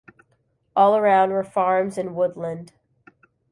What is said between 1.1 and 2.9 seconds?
were farms and woodland.